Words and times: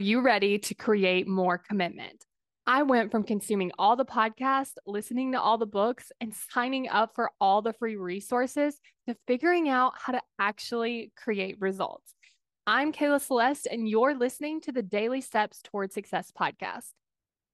you 0.00 0.20
ready 0.20 0.58
to 0.60 0.74
create 0.74 1.26
more 1.26 1.58
commitment? 1.58 2.24
I 2.68 2.84
went 2.84 3.10
from 3.10 3.24
consuming 3.24 3.72
all 3.78 3.96
the 3.96 4.04
podcasts, 4.04 4.74
listening 4.86 5.32
to 5.32 5.40
all 5.40 5.58
the 5.58 5.66
books, 5.66 6.12
and 6.20 6.32
signing 6.52 6.88
up 6.88 7.12
for 7.16 7.32
all 7.40 7.62
the 7.62 7.72
free 7.72 7.96
resources 7.96 8.78
to 9.08 9.16
figuring 9.26 9.68
out 9.68 9.94
how 9.96 10.12
to 10.12 10.20
actually 10.38 11.12
create 11.16 11.56
results. 11.58 12.14
I'm 12.64 12.92
Kayla 12.92 13.20
Celeste, 13.20 13.66
and 13.68 13.88
you're 13.88 14.14
listening 14.14 14.60
to 14.62 14.72
the 14.72 14.82
Daily 14.82 15.20
Steps 15.20 15.62
Toward 15.62 15.92
Success 15.92 16.30
podcast. 16.38 16.90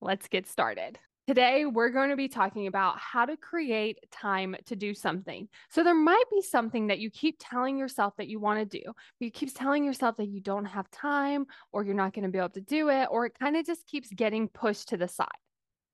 Let's 0.02 0.28
get 0.28 0.46
started. 0.46 0.98
Today, 1.26 1.64
we're 1.64 1.88
going 1.88 2.10
to 2.10 2.16
be 2.16 2.28
talking 2.28 2.66
about 2.66 2.98
how 2.98 3.24
to 3.24 3.34
create 3.38 3.98
time 4.10 4.54
to 4.66 4.76
do 4.76 4.92
something. 4.92 5.48
So, 5.70 5.82
there 5.82 5.94
might 5.94 6.24
be 6.30 6.42
something 6.42 6.88
that 6.88 6.98
you 6.98 7.10
keep 7.10 7.36
telling 7.40 7.78
yourself 7.78 8.12
that 8.18 8.28
you 8.28 8.38
want 8.38 8.58
to 8.60 8.78
do, 8.78 8.84
but 8.84 9.24
you 9.24 9.30
keep 9.30 9.54
telling 9.54 9.84
yourself 9.86 10.18
that 10.18 10.28
you 10.28 10.42
don't 10.42 10.66
have 10.66 10.90
time 10.90 11.46
or 11.72 11.82
you're 11.82 11.94
not 11.94 12.12
going 12.12 12.24
to 12.24 12.28
be 12.28 12.36
able 12.36 12.50
to 12.50 12.60
do 12.60 12.90
it, 12.90 13.08
or 13.10 13.24
it 13.24 13.38
kind 13.40 13.56
of 13.56 13.64
just 13.64 13.86
keeps 13.86 14.10
getting 14.12 14.48
pushed 14.48 14.90
to 14.90 14.98
the 14.98 15.08
side. 15.08 15.28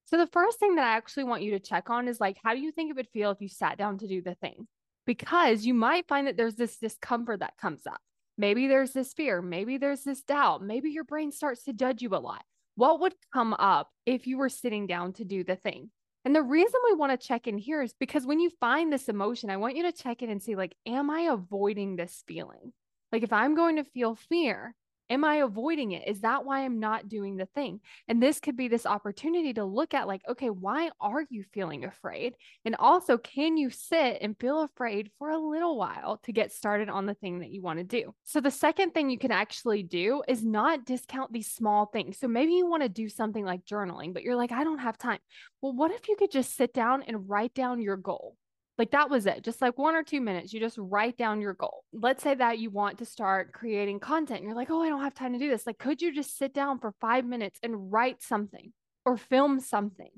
So, 0.07 0.17
the 0.19 0.27
first 0.27 0.59
thing 0.59 0.75
that 0.75 0.85
I 0.85 0.97
actually 0.97 1.25
want 1.25 1.43
you 1.43 1.53
to 1.53 1.61
check 1.61 1.91
on 1.91 2.09
is 2.09 2.19
like, 2.19 2.39
how 2.43 2.53
do 2.53 2.61
you 2.61 2.73
think 2.73 2.91
it 2.91 2.97
would 2.97 3.09
feel 3.13 3.31
if 3.31 3.41
you 3.41 3.49
sat 3.49 3.79
down 3.79 3.99
to 3.99 4.09
do 4.09 4.23
the 4.23 4.35
thing? 4.35 4.67
Because 5.07 5.65
you 5.65 5.75
might 5.75 6.09
find 6.09 6.27
that 6.27 6.37
there's 6.37 6.57
this 6.57 6.77
discomfort 6.77 7.39
that 7.39 7.57
comes 7.57 7.87
up. 7.87 8.01
Maybe 8.37 8.67
there's 8.67 8.93
this 8.93 9.13
fear, 9.13 9.43
maybe 9.43 9.79
there's 9.79 10.03
this 10.03 10.23
doubt, 10.23 10.65
maybe 10.65 10.91
your 10.91 11.05
brain 11.05 11.31
starts 11.31 11.63
to 11.65 11.73
judge 11.73 12.03
you 12.03 12.09
a 12.17 12.19
lot 12.19 12.43
what 12.75 13.01
would 13.01 13.15
come 13.33 13.55
up 13.55 13.89
if 14.07 14.27
you 14.27 14.39
were 14.39 14.49
sitting 14.49 14.87
down 14.87 15.13
to 15.15 15.25
do 15.25 15.45
the 15.45 15.57
thing? 15.57 15.91
And 16.25 16.35
the 16.37 16.43
reason 16.43 16.81
we 16.85 16.95
want 16.95 17.19
to 17.19 17.27
check 17.27 17.47
in 17.47 17.57
here 17.57 17.83
is 17.83 17.95
because 17.99 18.27
when 18.27 18.41
you 18.41 18.51
find 18.61 18.93
this 18.93 19.09
emotion, 19.09 19.49
I 19.49 19.57
want 19.57 19.77
you 19.77 19.85
to 19.85 19.93
check 19.93 20.23
in 20.23 20.31
and 20.31 20.43
see, 20.43 20.55
like, 20.55 20.77
am 20.87 21.11
I 21.11 21.23
avoiding 21.33 21.97
this 21.97 22.23
feeling? 22.27 22.73
Like, 23.11 23.23
if 23.23 23.33
I'm 23.33 23.55
going 23.55 23.77
to 23.77 23.85
feel 23.85 24.15
fear, 24.15 24.75
Am 25.11 25.25
I 25.25 25.37
avoiding 25.37 25.91
it? 25.91 26.07
Is 26.07 26.21
that 26.21 26.45
why 26.45 26.61
I'm 26.61 26.79
not 26.79 27.09
doing 27.09 27.37
the 27.37 27.47
thing? 27.47 27.81
And 28.07 28.23
this 28.23 28.39
could 28.39 28.57
be 28.57 28.69
this 28.69 28.87
opportunity 28.87 29.53
to 29.55 29.65
look 29.65 29.93
at, 29.93 30.07
like, 30.07 30.23
okay, 30.29 30.51
why 30.51 30.91
are 31.01 31.25
you 31.29 31.45
feeling 31.53 31.85
afraid? 31.85 32.35
And 32.65 32.77
also, 32.77 33.19
can 33.19 33.57
you 33.57 33.71
sit 33.71 34.19
and 34.21 34.39
feel 34.39 34.63
afraid 34.63 35.11
for 35.19 35.31
a 35.31 35.39
little 35.39 35.77
while 35.77 36.19
to 36.25 36.33
get 36.33 36.53
started 36.53 36.89
on 36.89 37.07
the 37.07 37.15
thing 37.15 37.41
that 37.41 37.51
you 37.51 37.61
want 37.61 37.81
to 37.81 37.85
do? 37.85 38.15
So, 38.23 38.41
the 38.41 38.53
second 38.53 38.95
thing 38.95 39.11
you 39.11 39.19
can 39.19 39.33
actually 39.33 39.83
do 39.83 40.23
is 40.29 40.45
not 40.45 40.87
discount 40.87 41.33
these 41.33 41.51
small 41.51 41.87
things. 41.87 42.19
So, 42.19 42.29
maybe 42.29 42.53
you 42.53 42.67
want 42.67 42.85
to 42.85 42.89
do 42.89 43.09
something 43.09 43.45
like 43.45 43.65
journaling, 43.65 44.15
but 44.15 44.23
you're 44.23 44.37
like, 44.37 44.53
I 44.53 44.63
don't 44.63 44.79
have 44.79 44.97
time. 44.97 45.19
Well, 45.61 45.73
what 45.73 45.91
if 45.91 46.09
you 46.09 46.15
could 46.17 46.31
just 46.31 46.57
sit 46.57 46.73
down 46.73 47.03
and 47.03 47.29
write 47.29 47.53
down 47.53 47.83
your 47.83 47.97
goal? 47.97 48.37
Like 48.81 48.93
that 48.93 49.11
was 49.11 49.27
it. 49.27 49.43
Just 49.43 49.61
like 49.61 49.77
one 49.77 49.95
or 49.95 50.03
two 50.03 50.23
minutes, 50.23 50.55
you 50.55 50.59
just 50.59 50.79
write 50.79 51.19
down 51.19 51.43
your 51.43 51.53
goal. 51.53 51.85
Let's 51.93 52.23
say 52.23 52.35
that 52.35 52.61
you 52.61 52.71
want 52.71 52.97
to 53.01 53.05
start 53.05 53.53
creating 53.53 54.01
content. 54.01 54.43
You're 54.43 54.55
like, 54.55 54.71
oh, 54.71 54.81
I 54.81 54.89
don't 54.89 55.03
have 55.03 55.13
time 55.13 55.35
to 55.35 55.39
do 55.39 55.51
this. 55.51 55.67
Like, 55.67 55.77
could 55.77 56.01
you 56.01 56.15
just 56.15 56.39
sit 56.39 56.55
down 56.55 56.79
for 56.79 56.95
five 56.99 57.27
minutes 57.27 57.59
and 57.63 57.93
write 57.93 58.23
something 58.23 58.73
or 59.05 59.19
film 59.19 59.61
something 59.61 60.09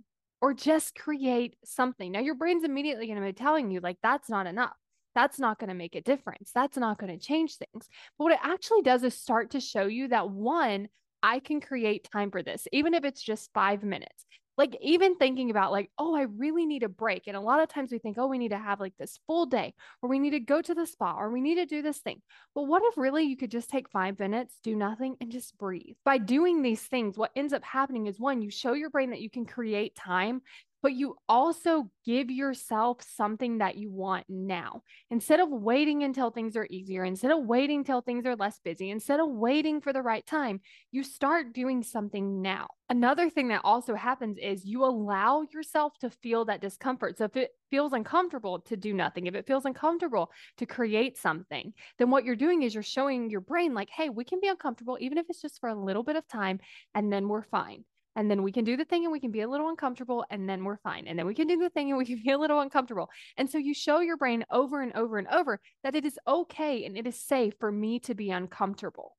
or 0.40 0.54
just 0.54 0.94
create 0.94 1.56
something? 1.64 2.12
Now, 2.12 2.20
your 2.20 2.36
brain's 2.36 2.62
immediately 2.62 3.06
going 3.06 3.18
to 3.18 3.26
be 3.26 3.32
telling 3.32 3.72
you, 3.72 3.80
like, 3.80 3.98
that's 4.00 4.30
not 4.30 4.46
enough. 4.46 4.76
That's 5.16 5.40
not 5.40 5.58
going 5.58 5.70
to 5.70 5.74
make 5.74 5.96
a 5.96 6.00
difference. 6.00 6.52
That's 6.54 6.76
not 6.76 6.98
going 6.98 7.18
to 7.18 7.26
change 7.26 7.56
things. 7.56 7.88
But 8.16 8.24
what 8.24 8.32
it 8.32 8.40
actually 8.44 8.82
does 8.82 9.02
is 9.02 9.18
start 9.18 9.50
to 9.50 9.60
show 9.60 9.86
you 9.86 10.06
that 10.08 10.30
one, 10.30 10.86
I 11.22 11.38
can 11.38 11.60
create 11.60 12.08
time 12.10 12.30
for 12.30 12.42
this, 12.42 12.66
even 12.72 12.94
if 12.94 13.04
it's 13.04 13.22
just 13.22 13.52
five 13.52 13.82
minutes. 13.82 14.26
Like 14.58 14.76
even 14.82 15.16
thinking 15.16 15.50
about 15.50 15.72
like 15.72 15.90
oh 15.96 16.14
i 16.14 16.22
really 16.22 16.66
need 16.66 16.82
a 16.82 16.88
break. 16.88 17.22
And 17.26 17.36
a 17.36 17.40
lot 17.40 17.62
of 17.62 17.70
times 17.70 17.90
we 17.90 17.98
think 17.98 18.18
oh 18.18 18.26
we 18.26 18.36
need 18.36 18.50
to 18.50 18.58
have 18.58 18.80
like 18.80 18.92
this 18.98 19.18
full 19.26 19.46
day 19.46 19.72
or 20.02 20.10
we 20.10 20.18
need 20.18 20.32
to 20.32 20.40
go 20.40 20.60
to 20.60 20.74
the 20.74 20.86
spa 20.86 21.16
or 21.18 21.30
we 21.30 21.40
need 21.40 21.54
to 21.54 21.64
do 21.64 21.80
this 21.80 21.98
thing. 21.98 22.20
But 22.54 22.64
what 22.64 22.82
if 22.84 22.98
really 22.98 23.24
you 23.24 23.36
could 23.36 23.50
just 23.50 23.70
take 23.70 23.88
five 23.88 24.18
minutes 24.18 24.58
do 24.62 24.76
nothing 24.76 25.16
and 25.22 25.32
just 25.32 25.56
breathe? 25.56 25.96
By 26.04 26.18
doing 26.18 26.60
these 26.60 26.82
things 26.82 27.16
what 27.16 27.30
ends 27.34 27.54
up 27.54 27.64
happening 27.64 28.08
is 28.08 28.20
one 28.20 28.42
you 28.42 28.50
show 28.50 28.74
your 28.74 28.90
brain 28.90 29.10
that 29.10 29.22
you 29.22 29.30
can 29.30 29.46
create 29.46 29.94
time 29.94 30.42
but 30.82 30.94
you 30.94 31.16
also 31.28 31.88
give 32.04 32.30
yourself 32.30 32.98
something 33.02 33.58
that 33.58 33.76
you 33.76 33.90
want 33.90 34.26
now. 34.28 34.82
Instead 35.10 35.38
of 35.38 35.48
waiting 35.48 36.02
until 36.02 36.30
things 36.30 36.56
are 36.56 36.66
easier, 36.70 37.04
instead 37.04 37.30
of 37.30 37.44
waiting 37.44 37.78
until 37.78 38.00
things 38.00 38.26
are 38.26 38.34
less 38.34 38.58
busy, 38.64 38.90
instead 38.90 39.20
of 39.20 39.28
waiting 39.28 39.80
for 39.80 39.92
the 39.92 40.02
right 40.02 40.26
time, 40.26 40.60
you 40.90 41.04
start 41.04 41.52
doing 41.52 41.82
something 41.82 42.42
now. 42.42 42.66
Another 42.88 43.30
thing 43.30 43.48
that 43.48 43.62
also 43.64 43.94
happens 43.94 44.36
is 44.38 44.64
you 44.64 44.84
allow 44.84 45.42
yourself 45.54 45.96
to 46.00 46.10
feel 46.10 46.44
that 46.46 46.60
discomfort. 46.60 47.16
So 47.16 47.24
if 47.24 47.36
it 47.36 47.52
feels 47.70 47.92
uncomfortable 47.92 48.60
to 48.62 48.76
do 48.76 48.92
nothing, 48.92 49.26
if 49.26 49.34
it 49.34 49.46
feels 49.46 49.64
uncomfortable 49.64 50.30
to 50.58 50.66
create 50.66 51.16
something, 51.16 51.72
then 51.98 52.10
what 52.10 52.24
you're 52.24 52.36
doing 52.36 52.62
is 52.62 52.74
you're 52.74 52.82
showing 52.82 53.30
your 53.30 53.40
brain, 53.40 53.72
like, 53.72 53.88
hey, 53.88 54.08
we 54.10 54.24
can 54.24 54.40
be 54.40 54.48
uncomfortable, 54.48 54.98
even 55.00 55.16
if 55.16 55.26
it's 55.30 55.40
just 55.40 55.60
for 55.60 55.68
a 55.68 55.74
little 55.74 56.02
bit 56.02 56.16
of 56.16 56.26
time, 56.28 56.58
and 56.94 57.12
then 57.12 57.28
we're 57.28 57.44
fine 57.44 57.84
and 58.16 58.30
then 58.30 58.42
we 58.42 58.52
can 58.52 58.64
do 58.64 58.76
the 58.76 58.84
thing 58.84 59.04
and 59.04 59.12
we 59.12 59.20
can 59.20 59.30
be 59.30 59.40
a 59.40 59.48
little 59.48 59.68
uncomfortable 59.68 60.24
and 60.30 60.48
then 60.48 60.64
we're 60.64 60.78
fine 60.78 61.06
and 61.06 61.18
then 61.18 61.26
we 61.26 61.34
can 61.34 61.46
do 61.46 61.58
the 61.58 61.70
thing 61.70 61.90
and 61.90 61.98
we 61.98 62.04
can 62.04 62.20
be 62.24 62.32
a 62.32 62.38
little 62.38 62.60
uncomfortable. 62.60 63.08
And 63.36 63.48
so 63.48 63.58
you 63.58 63.74
show 63.74 64.00
your 64.00 64.16
brain 64.16 64.44
over 64.50 64.82
and 64.82 64.94
over 64.94 65.18
and 65.18 65.28
over 65.28 65.60
that 65.82 65.94
it 65.94 66.04
is 66.04 66.18
okay 66.26 66.84
and 66.84 66.96
it 66.96 67.06
is 67.06 67.18
safe 67.18 67.54
for 67.58 67.72
me 67.72 67.98
to 68.00 68.14
be 68.14 68.30
uncomfortable. 68.30 69.16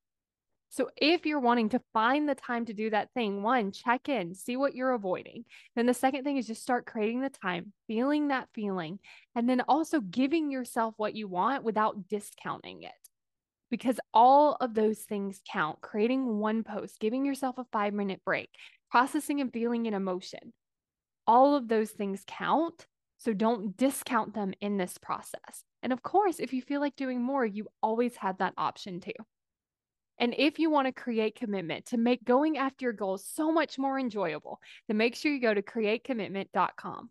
So 0.74 0.90
if 0.96 1.24
you're 1.24 1.38
wanting 1.38 1.68
to 1.68 1.80
find 1.92 2.28
the 2.28 2.34
time 2.34 2.64
to 2.64 2.72
do 2.72 2.90
that 2.90 3.12
thing 3.14 3.44
one 3.44 3.70
check 3.70 4.08
in 4.08 4.34
see 4.34 4.56
what 4.56 4.74
you're 4.74 4.92
avoiding. 4.92 5.44
Then 5.76 5.86
the 5.86 5.94
second 5.94 6.24
thing 6.24 6.36
is 6.36 6.48
just 6.48 6.62
start 6.62 6.84
creating 6.84 7.20
the 7.20 7.30
time 7.30 7.72
feeling 7.86 8.28
that 8.28 8.48
feeling 8.54 8.98
and 9.36 9.48
then 9.48 9.60
also 9.68 10.00
giving 10.00 10.50
yourself 10.50 10.94
what 10.96 11.14
you 11.14 11.28
want 11.28 11.62
without 11.62 12.08
discounting 12.08 12.82
it. 12.82 12.90
Because 13.70 14.00
all 14.12 14.56
of 14.60 14.74
those 14.74 14.98
things 14.98 15.40
count. 15.48 15.80
Creating 15.80 16.38
one 16.38 16.64
post, 16.64 16.98
giving 16.98 17.24
yourself 17.24 17.56
a 17.58 17.66
five 17.72 17.94
minute 17.94 18.20
break, 18.24 18.50
processing 18.94 19.40
and 19.40 19.52
feeling 19.52 19.88
an 19.88 19.94
emotion. 19.94 20.52
All 21.26 21.56
of 21.56 21.66
those 21.66 21.90
things 21.90 22.22
count. 22.28 22.86
So 23.18 23.32
don't 23.32 23.76
discount 23.76 24.34
them 24.34 24.54
in 24.60 24.76
this 24.76 24.98
process. 24.98 25.64
And 25.82 25.92
of 25.92 26.04
course, 26.04 26.38
if 26.38 26.52
you 26.52 26.62
feel 26.62 26.80
like 26.80 26.94
doing 26.94 27.20
more, 27.20 27.44
you 27.44 27.66
always 27.82 28.14
have 28.18 28.38
that 28.38 28.54
option 28.56 29.00
too. 29.00 29.10
And 30.18 30.32
if 30.38 30.60
you 30.60 30.70
want 30.70 30.86
to 30.86 30.92
create 30.92 31.34
commitment 31.34 31.86
to 31.86 31.96
make 31.96 32.24
going 32.24 32.56
after 32.56 32.84
your 32.84 32.92
goals 32.92 33.26
so 33.28 33.50
much 33.50 33.78
more 33.78 33.98
enjoyable, 33.98 34.60
then 34.86 34.96
make 34.96 35.16
sure 35.16 35.32
you 35.32 35.40
go 35.40 35.52
to 35.52 35.60
createcommitment.com. 35.60 37.10